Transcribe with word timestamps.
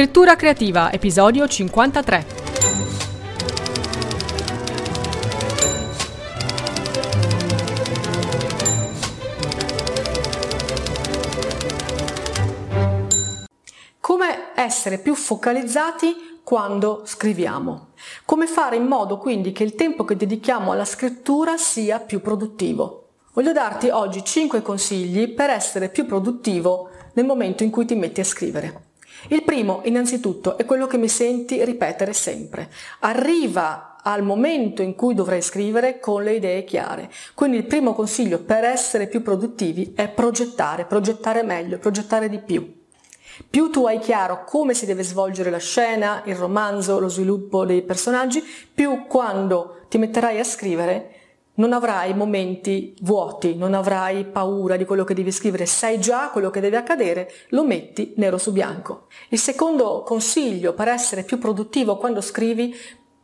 Scrittura 0.00 0.34
creativa, 0.34 0.90
episodio 0.90 1.46
53. 1.46 2.24
Come 14.00 14.52
essere 14.54 14.96
più 14.96 15.14
focalizzati 15.14 16.38
quando 16.42 17.02
scriviamo? 17.04 17.88
Come 18.24 18.46
fare 18.46 18.76
in 18.76 18.86
modo 18.86 19.18
quindi 19.18 19.52
che 19.52 19.64
il 19.64 19.74
tempo 19.74 20.04
che 20.04 20.16
dedichiamo 20.16 20.72
alla 20.72 20.86
scrittura 20.86 21.58
sia 21.58 22.00
più 22.00 22.22
produttivo? 22.22 23.08
Voglio 23.34 23.52
darti 23.52 23.90
oggi 23.90 24.24
5 24.24 24.62
consigli 24.62 25.34
per 25.34 25.50
essere 25.50 25.90
più 25.90 26.06
produttivo 26.06 26.88
nel 27.12 27.26
momento 27.26 27.64
in 27.64 27.70
cui 27.70 27.84
ti 27.84 27.94
metti 27.94 28.20
a 28.20 28.24
scrivere. 28.24 28.88
Il 29.28 29.42
primo, 29.42 29.80
innanzitutto, 29.84 30.56
è 30.56 30.64
quello 30.64 30.86
che 30.86 30.98
mi 30.98 31.08
senti 31.08 31.64
ripetere 31.64 32.12
sempre. 32.12 32.70
Arriva 33.00 33.96
al 34.02 34.22
momento 34.22 34.82
in 34.82 34.94
cui 34.94 35.14
dovrai 35.14 35.42
scrivere 35.42 35.98
con 35.98 36.22
le 36.22 36.34
idee 36.34 36.64
chiare. 36.64 37.10
Quindi 37.34 37.58
il 37.58 37.66
primo 37.66 37.94
consiglio 37.94 38.38
per 38.40 38.64
essere 38.64 39.06
più 39.06 39.22
produttivi 39.22 39.92
è 39.94 40.08
progettare, 40.08 40.86
progettare 40.86 41.42
meglio, 41.42 41.78
progettare 41.78 42.28
di 42.28 42.38
più. 42.38 42.78
Più 43.48 43.70
tu 43.70 43.86
hai 43.86 43.98
chiaro 43.98 44.44
come 44.44 44.74
si 44.74 44.86
deve 44.86 45.02
svolgere 45.02 45.50
la 45.50 45.58
scena, 45.58 46.22
il 46.26 46.34
romanzo, 46.34 46.98
lo 46.98 47.08
sviluppo 47.08 47.64
dei 47.64 47.82
personaggi, 47.82 48.42
più 48.74 49.06
quando 49.06 49.80
ti 49.88 49.98
metterai 49.98 50.38
a 50.38 50.44
scrivere 50.44 51.19
non 51.60 51.74
avrai 51.74 52.14
momenti 52.14 52.94
vuoti, 53.02 53.54
non 53.54 53.74
avrai 53.74 54.24
paura 54.24 54.78
di 54.78 54.86
quello 54.86 55.04
che 55.04 55.12
devi 55.12 55.30
scrivere, 55.30 55.66
sai 55.66 56.00
già 56.00 56.30
quello 56.30 56.48
che 56.48 56.60
deve 56.60 56.78
accadere, 56.78 57.30
lo 57.50 57.66
metti 57.66 58.14
nero 58.16 58.38
su 58.38 58.50
bianco. 58.50 59.08
Il 59.28 59.38
secondo 59.38 60.02
consiglio 60.02 60.72
per 60.72 60.88
essere 60.88 61.22
più 61.22 61.38
produttivo 61.38 61.98
quando 61.98 62.22
scrivi 62.22 62.74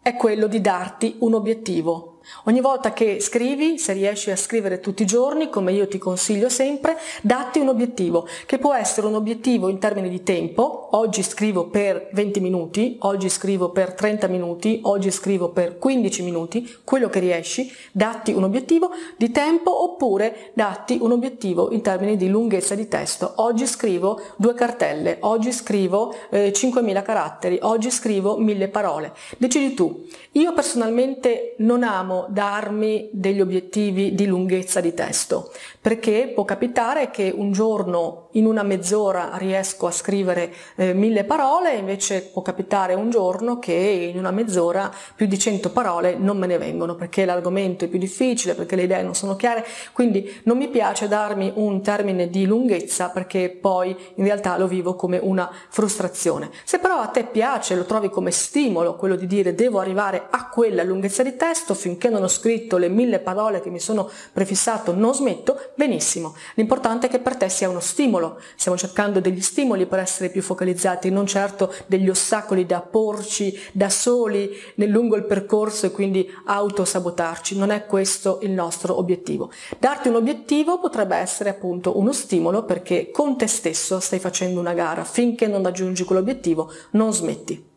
è 0.03 0.15
quello 0.17 0.49
di 0.49 0.61
darti 0.61 1.17
un 1.21 1.33
obiettivo, 1.33 2.16
Ogni 2.45 2.61
volta 2.61 2.93
che 2.93 3.21
scrivi, 3.21 3.79
se 3.79 3.93
riesci 3.93 4.31
a 4.31 4.37
scrivere 4.37 4.81
tutti 4.81 5.03
i 5.03 5.07
giorni, 5.07 5.49
come 5.49 5.73
io 5.73 5.87
ti 5.89 5.99
consiglio 5.99 6.49
sempre, 6.49 6.97
datti 7.23 7.59
un 7.59 7.69
obiettivo, 7.69 8.27
che 8.47 8.59
può 8.59 8.75
essere 8.75 9.07
un 9.07 9.15
obiettivo 9.15 9.69
in 9.69 9.79
termini 9.79 10.09
di 10.09 10.23
tempo, 10.23 10.89
oggi 10.93 11.23
scrivo 11.23 11.67
per 11.67 12.09
20 12.13 12.41
minuti, 12.41 12.97
oggi 13.01 13.29
scrivo 13.29 13.71
per 13.71 13.95
30 13.95 14.27
minuti, 14.27 14.81
oggi 14.83 15.11
scrivo 15.11 15.51
per 15.51 15.79
15 15.79 16.23
minuti, 16.23 16.77
quello 16.85 17.09
che 17.09 17.21
riesci, 17.21 17.73
datti 17.93 18.33
un 18.33 18.45
obiettivo 18.45 18.91
di 19.17 19.31
tempo 19.31 19.83
oppure 19.85 20.51
datti 20.55 20.99
un 21.01 21.13
obiettivo 21.13 21.71
in 21.73 21.83
termini 21.83 22.17
di 22.17 22.29
lunghezza 22.29 22.75
di 22.75 22.89
testo. 22.89 23.35
Oggi 23.37 23.67
scrivo 23.67 24.21
due 24.37 24.55
cartelle, 24.55 25.19
oggi 25.21 25.53
scrivo 25.53 26.15
eh, 26.31 26.53
5.000 26.53 27.03
caratteri, 27.03 27.59
oggi 27.63 27.91
scrivo 27.91 28.37
1000 28.39 28.69
parole. 28.69 29.13
Decidi 29.39 29.75
tu. 29.75 30.05
Io 30.33 30.53
personalmente 30.53 31.55
non 31.59 31.83
amo 31.83 32.16
darmi 32.29 33.11
degli 33.13 33.41
obiettivi 33.41 34.15
di 34.15 34.27
lunghezza 34.27 34.81
di 34.81 34.95
testo, 34.95 35.53
perché 35.87 36.33
può 36.35 36.45
capitare 36.45 37.11
che 37.11 37.33
un 37.33 37.53
giorno 37.53 38.27
in 38.33 38.45
una 38.47 38.65
mezz'ora 38.65 39.37
riesco 39.37 39.87
a 39.87 39.93
scrivere 39.93 40.53
eh, 40.75 40.93
mille 40.95 41.23
parole, 41.23 41.77
invece 41.77 42.23
può 42.23 42.43
capitare 42.43 42.95
un 42.95 43.09
giorno 43.09 43.61
che 43.61 44.11
in 44.13 44.19
una 44.19 44.33
mezz'ora 44.33 44.93
più 45.15 45.27
di 45.27 45.39
cento 45.39 45.71
parole 45.71 46.17
non 46.17 46.39
me 46.39 46.49
ne 46.49 46.59
vengono, 46.59 46.97
perché 46.97 47.25
l'argomento 47.25 47.85
è 47.85 47.89
più 47.89 48.01
difficile, 48.01 48.55
perché 48.55 48.75
le 48.75 48.83
idee 48.83 49.03
non 49.03 49.15
sono 49.15 49.37
chiare, 49.37 49.65
quindi 49.93 50.29
non 50.43 50.59
mi 50.59 50.67
piace 50.67 51.07
darmi 51.07 51.53
un 51.55 51.81
termine 51.83 52.31
di 52.31 52.47
lunghezza 52.47 53.11
perché 53.11 53.49
poi 53.51 53.97
in 54.17 54.25
realtà 54.25 54.59
lo 54.59 54.67
vivo 54.67 54.97
come 54.97 55.19
una 55.23 55.49
frustrazione. 55.69 56.51
Se 56.65 56.81
però 56.81 56.99
a 56.99 57.07
te 57.07 57.23
piace, 57.23 57.77
lo 57.77 57.85
trovi 57.85 58.11
come 58.11 58.33
stimolo 58.33 58.97
quello 58.97 59.15
di 59.15 59.29
dire 59.29 59.55
devo 59.55 59.79
arrivare 59.79 60.27
a 60.31 60.49
quella 60.49 60.83
lunghezza 60.83 61.23
di 61.23 61.37
testo 61.37 61.75
finché 61.75 62.09
non 62.09 62.25
ho 62.25 62.29
scritto 62.29 62.77
le 62.77 62.89
mille 62.89 63.21
parole 63.21 63.61
che 63.61 63.71
mi 63.71 63.79
sono 63.79 64.11
prefissato 64.33 64.93
non 64.93 65.15
smetto, 65.15 65.75
benissimo. 65.77 66.35
L'importante 66.55 67.07
è 67.07 67.11
che 67.11 67.21
per 67.21 67.37
te 67.37 67.49
sia 67.49 67.69
uno 67.69 67.81
stimolo. 67.81 68.41
Stiamo 68.57 68.77
cercando 68.77 69.21
degli 69.21 69.41
stimoli 69.41 69.87
per 69.87 70.01
essere 70.01 70.31
più 70.31 70.43
focalizzati, 70.43 71.11
non 71.11 71.27
certo 71.27 71.73
degli 71.87 72.09
ostacoli 72.09 72.67
da 72.67 72.81
porci 72.81 73.57
da 73.73 73.89
soli 73.89 74.51
nel 74.77 74.91
lungo 74.91 75.17
il 75.17 75.25
percorso 75.25 75.87
e 75.87 75.91
quindi 75.93 76.29
autosabotarci. 76.47 77.57
Non 77.57 77.71
è 77.71 77.87
questo 77.87 78.41
il 78.43 78.51
nostro 78.51 78.99
obiettivo. 78.99 79.51
Darti 79.79 80.09
un 80.09 80.17
obiettivo 80.17 80.81
potrebbe 80.81 81.17
essere 81.17 81.51
appunto 81.51 81.99
uno 81.99 82.13
stimolo 82.13 82.65
perché 82.65 83.11
con 83.11 83.37
te 83.37 83.47
stesso 83.47 84.01
stai 84.01 84.19
facendo 84.19 84.59
una 84.59 84.73
gara. 84.73 85.05
Finché 85.05 85.47
non 85.47 85.63
raggiungi 85.63 86.05
quell'obiettivo 86.05 86.73
non 86.93 87.13
smetti. 87.13 87.75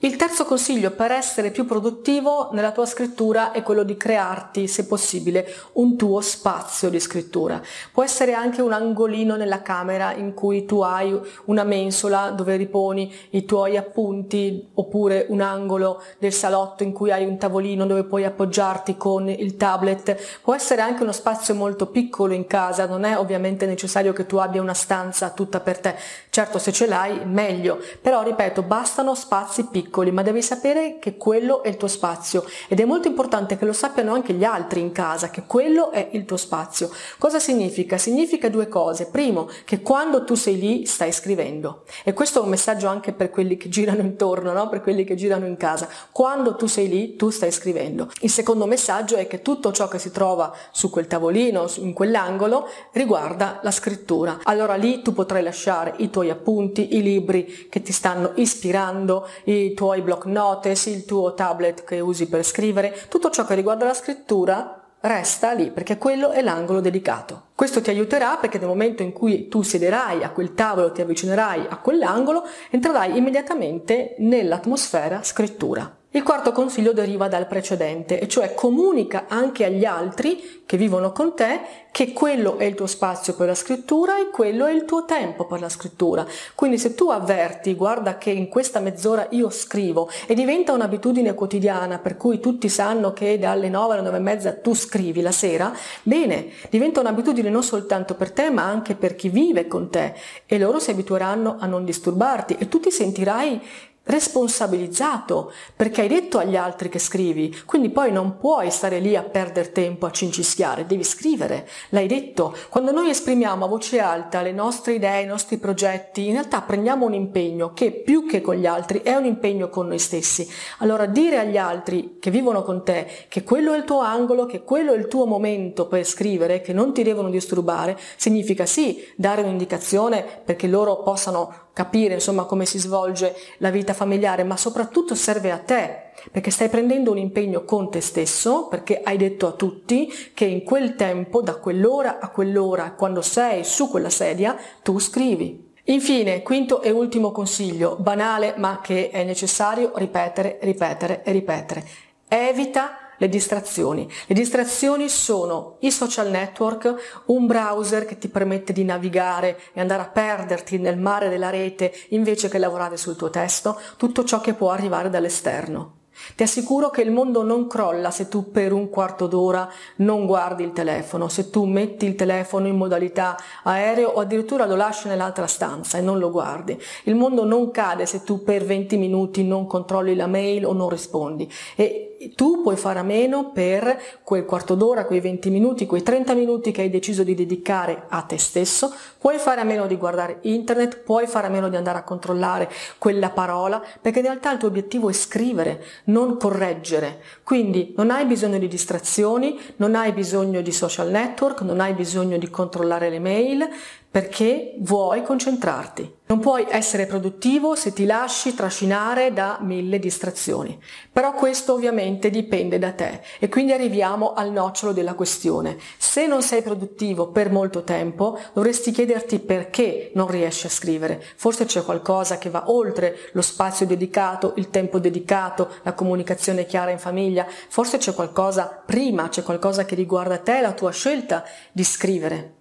Il 0.00 0.16
terzo 0.16 0.44
consiglio 0.44 0.90
per 0.90 1.10
essere 1.10 1.50
più 1.50 1.64
produttivo 1.64 2.50
nella 2.52 2.70
tua 2.70 2.84
scrittura 2.84 3.52
è 3.52 3.62
quello 3.62 3.82
di 3.82 3.96
crearti, 3.96 4.68
se 4.68 4.84
possibile, 4.84 5.50
un 5.72 5.96
tuo 5.96 6.20
spazio 6.20 6.90
di 6.90 7.00
scrittura. 7.00 7.62
Può 7.92 8.02
essere 8.02 8.34
anche 8.34 8.60
un 8.60 8.74
angolino 8.74 9.36
nella 9.36 9.62
camera 9.62 10.12
in 10.12 10.34
cui 10.34 10.66
tu 10.66 10.82
hai 10.82 11.18
una 11.46 11.64
mensola 11.64 12.28
dove 12.28 12.56
riponi 12.56 13.10
i 13.30 13.46
tuoi 13.46 13.78
appunti, 13.78 14.68
oppure 14.74 15.24
un 15.30 15.40
angolo 15.40 16.02
del 16.18 16.34
salotto 16.34 16.82
in 16.82 16.92
cui 16.92 17.10
hai 17.10 17.24
un 17.24 17.38
tavolino 17.38 17.86
dove 17.86 18.04
puoi 18.04 18.26
appoggiarti 18.26 18.98
con 18.98 19.30
il 19.30 19.56
tablet. 19.56 20.40
Può 20.42 20.54
essere 20.54 20.82
anche 20.82 21.04
uno 21.04 21.12
spazio 21.12 21.54
molto 21.54 21.86
piccolo 21.86 22.34
in 22.34 22.46
casa, 22.46 22.84
non 22.84 23.04
è 23.04 23.16
ovviamente 23.16 23.64
necessario 23.64 24.12
che 24.12 24.26
tu 24.26 24.36
abbia 24.36 24.60
una 24.60 24.74
stanza 24.74 25.30
tutta 25.30 25.60
per 25.60 25.78
te. 25.78 25.96
Certo, 26.28 26.58
se 26.58 26.70
ce 26.70 26.86
l'hai, 26.86 27.24
meglio. 27.24 27.78
Però, 28.02 28.22
ripeto, 28.22 28.60
bastano 28.60 29.14
spazi 29.14 29.64
piccoli 29.64 29.84
piccoli, 29.86 30.10
ma 30.10 30.22
devi 30.22 30.42
sapere 30.42 30.98
che 30.98 31.16
quello 31.16 31.62
è 31.62 31.68
il 31.68 31.76
tuo 31.76 31.88
spazio 31.88 32.44
ed 32.68 32.80
è 32.80 32.84
molto 32.84 33.08
importante 33.08 33.56
che 33.56 33.64
lo 33.64 33.72
sappiano 33.72 34.12
anche 34.12 34.32
gli 34.32 34.44
altri 34.44 34.80
in 34.80 34.92
casa, 34.92 35.30
che 35.30 35.44
quello 35.46 35.90
è 35.92 36.08
il 36.12 36.24
tuo 36.24 36.36
spazio. 36.36 36.90
Cosa 37.18 37.38
significa? 37.38 37.96
Significa 37.96 38.48
due 38.48 38.68
cose. 38.68 39.06
Primo, 39.06 39.48
che 39.64 39.80
quando 39.80 40.24
tu 40.24 40.34
sei 40.34 40.58
lì 40.58 40.86
stai 40.86 41.12
scrivendo. 41.12 41.84
E 42.04 42.12
questo 42.12 42.40
è 42.40 42.42
un 42.42 42.48
messaggio 42.48 42.88
anche 42.88 43.12
per 43.12 43.30
quelli 43.30 43.56
che 43.56 43.68
girano 43.68 44.00
intorno, 44.00 44.52
no? 44.52 44.68
per 44.68 44.82
quelli 44.82 45.04
che 45.04 45.14
girano 45.14 45.46
in 45.46 45.56
casa. 45.56 45.88
Quando 46.10 46.56
tu 46.56 46.66
sei 46.66 46.88
lì, 46.88 47.16
tu 47.16 47.30
stai 47.30 47.52
scrivendo. 47.52 48.10
Il 48.20 48.30
secondo 48.30 48.66
messaggio 48.66 49.16
è 49.16 49.26
che 49.26 49.42
tutto 49.42 49.72
ciò 49.72 49.88
che 49.88 49.98
si 49.98 50.10
trova 50.10 50.52
su 50.72 50.90
quel 50.90 51.06
tavolino, 51.06 51.70
in 51.76 51.92
quell'angolo, 51.92 52.68
riguarda 52.92 53.60
la 53.62 53.70
scrittura. 53.70 54.40
Allora 54.42 54.74
lì 54.74 55.02
tu 55.02 55.12
potrai 55.12 55.42
lasciare 55.42 55.94
i 55.98 56.10
tuoi 56.10 56.30
appunti, 56.30 56.96
i 56.96 57.02
libri 57.02 57.68
che 57.68 57.82
ti 57.82 57.92
stanno 57.92 58.32
ispirando, 58.34 59.28
i 59.44 59.74
tuoi 59.76 60.02
block 60.02 60.24
notes, 60.24 60.86
il 60.86 61.04
tuo 61.04 61.34
tablet 61.34 61.84
che 61.84 62.00
usi 62.00 62.26
per 62.26 62.42
scrivere, 62.42 63.06
tutto 63.08 63.30
ciò 63.30 63.44
che 63.44 63.54
riguarda 63.54 63.84
la 63.84 63.94
scrittura 63.94 64.80
resta 65.00 65.52
lì 65.52 65.70
perché 65.70 65.98
quello 65.98 66.30
è 66.30 66.42
l'angolo 66.42 66.80
dedicato. 66.80 67.42
Questo 67.54 67.80
ti 67.80 67.90
aiuterà 67.90 68.38
perché 68.38 68.58
nel 68.58 68.66
momento 68.66 69.02
in 69.02 69.12
cui 69.12 69.48
tu 69.48 69.62
siederai 69.62 70.24
a 70.24 70.30
quel 70.30 70.54
tavolo, 70.54 70.90
ti 70.90 71.00
avvicinerai 71.00 71.66
a 71.68 71.76
quell'angolo, 71.76 72.42
entrerai 72.70 73.16
immediatamente 73.16 74.16
nell'atmosfera 74.18 75.22
scrittura. 75.22 75.95
Il 76.16 76.22
quarto 76.22 76.50
consiglio 76.50 76.94
deriva 76.94 77.28
dal 77.28 77.46
precedente, 77.46 78.18
e 78.18 78.26
cioè 78.26 78.54
comunica 78.54 79.26
anche 79.28 79.66
agli 79.66 79.84
altri 79.84 80.62
che 80.64 80.78
vivono 80.78 81.12
con 81.12 81.34
te 81.34 81.60
che 81.90 82.14
quello 82.14 82.56
è 82.56 82.64
il 82.64 82.74
tuo 82.74 82.86
spazio 82.86 83.34
per 83.34 83.48
la 83.48 83.54
scrittura 83.54 84.18
e 84.18 84.30
quello 84.30 84.64
è 84.64 84.72
il 84.72 84.86
tuo 84.86 85.04
tempo 85.04 85.44
per 85.44 85.60
la 85.60 85.68
scrittura. 85.68 86.26
Quindi 86.54 86.78
se 86.78 86.94
tu 86.94 87.10
avverti, 87.10 87.74
guarda 87.74 88.16
che 88.16 88.30
in 88.30 88.48
questa 88.48 88.80
mezz'ora 88.80 89.26
io 89.32 89.50
scrivo 89.50 90.08
e 90.26 90.32
diventa 90.32 90.72
un'abitudine 90.72 91.34
quotidiana 91.34 91.98
per 91.98 92.16
cui 92.16 92.40
tutti 92.40 92.70
sanno 92.70 93.12
che 93.12 93.38
dalle 93.38 93.68
9 93.68 93.92
alle 93.92 94.02
9 94.02 94.16
e 94.16 94.20
mezza 94.20 94.52
tu 94.54 94.72
scrivi 94.74 95.20
la 95.20 95.32
sera, 95.32 95.70
bene, 96.02 96.48
diventa 96.70 97.00
un'abitudine 97.00 97.50
non 97.50 97.62
soltanto 97.62 98.14
per 98.14 98.32
te 98.32 98.48
ma 98.48 98.62
anche 98.62 98.94
per 98.94 99.16
chi 99.16 99.28
vive 99.28 99.66
con 99.66 99.90
te 99.90 100.14
e 100.46 100.56
loro 100.56 100.78
si 100.78 100.90
abitueranno 100.90 101.56
a 101.60 101.66
non 101.66 101.84
disturbarti 101.84 102.56
e 102.58 102.68
tu 102.68 102.80
ti 102.80 102.90
sentirai 102.90 103.60
responsabilizzato 104.06 105.52
perché 105.74 106.02
hai 106.02 106.08
detto 106.08 106.38
agli 106.38 106.56
altri 106.56 106.88
che 106.88 106.98
scrivi, 106.98 107.54
quindi 107.66 107.90
poi 107.90 108.12
non 108.12 108.38
puoi 108.38 108.70
stare 108.70 109.00
lì 109.00 109.16
a 109.16 109.22
perdere 109.22 109.72
tempo 109.72 110.06
a 110.06 110.10
cincischiare, 110.10 110.86
devi 110.86 111.04
scrivere, 111.04 111.68
l'hai 111.90 112.06
detto. 112.06 112.54
Quando 112.68 112.92
noi 112.92 113.10
esprimiamo 113.10 113.64
a 113.64 113.68
voce 113.68 114.00
alta 114.00 114.42
le 114.42 114.52
nostre 114.52 114.94
idee, 114.94 115.22
i 115.22 115.26
nostri 115.26 115.58
progetti, 115.58 116.26
in 116.26 116.32
realtà 116.32 116.62
prendiamo 116.62 117.04
un 117.04 117.14
impegno 117.14 117.72
che 117.72 117.90
più 117.90 118.26
che 118.26 118.40
con 118.40 118.54
gli 118.54 118.66
altri 118.66 119.02
è 119.02 119.14
un 119.14 119.24
impegno 119.24 119.68
con 119.68 119.88
noi 119.88 119.98
stessi. 119.98 120.48
Allora 120.78 121.06
dire 121.06 121.38
agli 121.38 121.56
altri 121.56 122.18
che 122.20 122.30
vivono 122.30 122.62
con 122.62 122.84
te 122.84 123.06
che 123.28 123.42
quello 123.42 123.72
è 123.72 123.76
il 123.76 123.84
tuo 123.84 124.00
angolo, 124.00 124.46
che 124.46 124.62
quello 124.62 124.92
è 124.92 124.96
il 124.96 125.08
tuo 125.08 125.26
momento 125.26 125.86
per 125.86 126.04
scrivere, 126.04 126.60
che 126.60 126.72
non 126.72 126.92
ti 126.92 127.02
devono 127.02 127.28
disturbare, 127.28 127.98
significa 128.16 128.66
sì 128.66 129.04
dare 129.16 129.42
un'indicazione 129.42 130.24
perché 130.44 130.68
loro 130.68 131.02
possano 131.02 131.65
capire 131.76 132.14
insomma 132.14 132.44
come 132.44 132.64
si 132.64 132.78
svolge 132.78 133.36
la 133.58 133.68
vita 133.68 133.92
familiare, 133.92 134.44
ma 134.44 134.56
soprattutto 134.56 135.14
serve 135.14 135.50
a 135.50 135.58
te, 135.58 136.04
perché 136.32 136.50
stai 136.50 136.70
prendendo 136.70 137.10
un 137.10 137.18
impegno 137.18 137.64
con 137.64 137.90
te 137.90 138.00
stesso, 138.00 138.66
perché 138.68 139.02
hai 139.04 139.18
detto 139.18 139.46
a 139.46 139.52
tutti 139.52 140.10
che 140.32 140.46
in 140.46 140.64
quel 140.64 140.94
tempo, 140.94 141.42
da 141.42 141.56
quell'ora 141.56 142.18
a 142.18 142.30
quell'ora, 142.30 142.92
quando 142.92 143.20
sei 143.20 143.62
su 143.62 143.90
quella 143.90 144.08
sedia, 144.08 144.56
tu 144.82 144.98
scrivi. 144.98 145.74
Infine, 145.88 146.40
quinto 146.40 146.80
e 146.80 146.88
ultimo 146.88 147.30
consiglio, 147.30 147.96
banale 148.00 148.54
ma 148.56 148.80
che 148.82 149.10
è 149.10 149.22
necessario 149.24 149.92
ripetere, 149.96 150.58
ripetere 150.62 151.22
e 151.24 151.32
ripetere. 151.32 151.86
Evita 152.26 153.05
le 153.18 153.28
distrazioni. 153.28 154.08
Le 154.26 154.34
distrazioni 154.34 155.08
sono 155.08 155.76
i 155.80 155.90
social 155.90 156.30
network, 156.30 157.22
un 157.26 157.46
browser 157.46 158.04
che 158.04 158.18
ti 158.18 158.28
permette 158.28 158.72
di 158.72 158.84
navigare 158.84 159.58
e 159.72 159.80
andare 159.80 160.02
a 160.02 160.08
perderti 160.08 160.78
nel 160.78 160.98
mare 160.98 161.28
della 161.28 161.50
rete 161.50 161.92
invece 162.10 162.48
che 162.48 162.58
lavorare 162.58 162.96
sul 162.96 163.16
tuo 163.16 163.30
testo, 163.30 163.78
tutto 163.96 164.24
ciò 164.24 164.40
che 164.40 164.54
può 164.54 164.70
arrivare 164.70 165.10
dall'esterno. 165.10 165.96
Ti 166.34 166.42
assicuro 166.42 166.88
che 166.90 167.02
il 167.02 167.10
mondo 167.10 167.42
non 167.42 167.66
crolla 167.66 168.10
se 168.10 168.28
tu 168.28 168.50
per 168.50 168.72
un 168.72 168.88
quarto 168.88 169.26
d'ora 169.26 169.68
non 169.96 170.26
guardi 170.26 170.64
il 170.64 170.72
telefono, 170.72 171.28
se 171.28 171.50
tu 171.50 171.64
metti 171.64 172.06
il 172.06 172.14
telefono 172.14 172.66
in 172.66 172.76
modalità 172.76 173.36
aereo 173.64 174.08
o 174.08 174.20
addirittura 174.20 174.66
lo 174.66 174.76
lasci 174.76 175.08
nell'altra 175.08 175.46
stanza 175.46 175.98
e 175.98 176.00
non 176.00 176.18
lo 176.18 176.30
guardi. 176.30 176.80
Il 177.04 177.14
mondo 177.14 177.44
non 177.44 177.70
cade 177.70 178.06
se 178.06 178.22
tu 178.22 178.42
per 178.42 178.64
20 178.64 178.96
minuti 178.96 179.44
non 179.44 179.66
controlli 179.66 180.16
la 180.16 180.26
mail 180.26 180.64
o 180.64 180.72
non 180.72 180.88
rispondi. 180.88 181.50
E 181.74 182.05
tu 182.34 182.62
puoi 182.62 182.76
fare 182.76 182.98
a 182.98 183.02
meno 183.02 183.50
per 183.52 184.00
quel 184.22 184.44
quarto 184.44 184.74
d'ora, 184.74 185.04
quei 185.04 185.20
20 185.20 185.50
minuti, 185.50 185.86
quei 185.86 186.02
30 186.02 186.34
minuti 186.34 186.72
che 186.72 186.82
hai 186.82 186.90
deciso 186.90 187.22
di 187.22 187.34
dedicare 187.34 188.04
a 188.08 188.22
te 188.22 188.38
stesso, 188.38 188.92
puoi 189.18 189.38
fare 189.38 189.60
a 189.60 189.64
meno 189.64 189.86
di 189.86 189.96
guardare 189.96 190.38
internet, 190.42 190.98
puoi 190.98 191.26
fare 191.26 191.46
a 191.46 191.50
meno 191.50 191.68
di 191.68 191.76
andare 191.76 191.98
a 191.98 192.02
controllare 192.04 192.70
quella 192.98 193.30
parola, 193.30 193.82
perché 194.00 194.18
in 194.18 194.26
realtà 194.26 194.52
il 194.52 194.58
tuo 194.58 194.68
obiettivo 194.68 195.08
è 195.08 195.12
scrivere, 195.12 195.84
non 196.04 196.36
correggere. 196.36 197.22
Quindi 197.42 197.94
non 197.96 198.10
hai 198.10 198.24
bisogno 198.26 198.58
di 198.58 198.68
distrazioni, 198.68 199.58
non 199.76 199.94
hai 199.94 200.12
bisogno 200.12 200.60
di 200.60 200.72
social 200.72 201.10
network, 201.10 201.60
non 201.62 201.80
hai 201.80 201.94
bisogno 201.94 202.38
di 202.38 202.48
controllare 202.48 203.10
le 203.10 203.20
mail, 203.20 203.68
perché 204.10 204.74
vuoi 204.78 205.22
concentrarti. 205.22 206.15
Non 206.28 206.40
puoi 206.40 206.66
essere 206.68 207.06
produttivo 207.06 207.76
se 207.76 207.92
ti 207.92 208.04
lasci 208.04 208.52
trascinare 208.52 209.32
da 209.32 209.58
mille 209.60 210.00
distrazioni. 210.00 210.76
Però 211.12 211.32
questo 211.34 211.74
ovviamente 211.74 212.30
dipende 212.30 212.80
da 212.80 212.90
te 212.90 213.20
e 213.38 213.48
quindi 213.48 213.70
arriviamo 213.70 214.32
al 214.32 214.50
nocciolo 214.50 214.92
della 214.92 215.14
questione. 215.14 215.76
Se 215.96 216.26
non 216.26 216.42
sei 216.42 216.62
produttivo 216.62 217.28
per 217.28 217.52
molto 217.52 217.84
tempo, 217.84 218.40
dovresti 218.54 218.90
chiederti 218.90 219.38
perché 219.38 220.10
non 220.14 220.26
riesci 220.26 220.66
a 220.66 220.70
scrivere. 220.70 221.22
Forse 221.36 221.64
c'è 221.64 221.84
qualcosa 221.84 222.38
che 222.38 222.50
va 222.50 222.72
oltre 222.72 223.16
lo 223.30 223.42
spazio 223.42 223.86
dedicato, 223.86 224.54
il 224.56 224.70
tempo 224.70 224.98
dedicato, 224.98 225.74
la 225.82 225.92
comunicazione 225.92 226.66
chiara 226.66 226.90
in 226.90 226.98
famiglia. 226.98 227.46
Forse 227.68 227.98
c'è 227.98 228.12
qualcosa 228.12 228.82
prima, 228.84 229.28
c'è 229.28 229.44
qualcosa 229.44 229.84
che 229.84 229.94
riguarda 229.94 230.38
te, 230.38 230.60
la 230.60 230.72
tua 230.72 230.90
scelta 230.90 231.44
di 231.70 231.84
scrivere. 231.84 232.55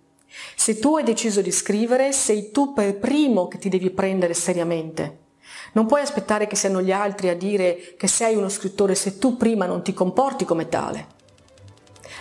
Se 0.55 0.79
tu 0.79 0.95
hai 0.95 1.03
deciso 1.03 1.41
di 1.41 1.51
scrivere, 1.51 2.11
sei 2.11 2.51
tu 2.51 2.73
per 2.73 2.97
primo 2.97 3.47
che 3.47 3.57
ti 3.57 3.69
devi 3.69 3.89
prendere 3.89 4.33
seriamente. 4.33 5.19
Non 5.73 5.85
puoi 5.85 6.01
aspettare 6.01 6.47
che 6.47 6.55
siano 6.55 6.81
gli 6.81 6.91
altri 6.91 7.29
a 7.29 7.35
dire 7.35 7.95
che 7.97 8.07
sei 8.07 8.35
uno 8.35 8.49
scrittore 8.49 8.95
se 8.95 9.17
tu 9.17 9.37
prima 9.37 9.65
non 9.65 9.83
ti 9.83 9.93
comporti 9.93 10.45
come 10.45 10.69
tale. 10.69 11.07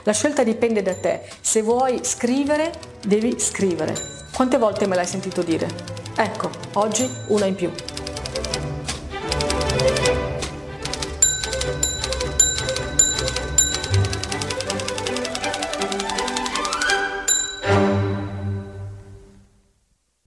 La 0.03 0.13
scelta 0.13 0.43
dipende 0.43 0.83
da 0.83 0.95
te. 0.95 1.23
Se 1.41 1.63
vuoi 1.63 2.01
scrivere, 2.03 2.73
devi 3.07 3.39
scrivere. 3.39 3.95
Quante 4.35 4.59
volte 4.59 4.87
me 4.87 4.97
l'hai 4.97 5.07
sentito 5.07 5.43
dire? 5.43 5.69
Ecco, 6.17 6.51
oggi 6.75 7.09
una 7.29 7.47
in 7.47 7.55
più. 7.55 7.71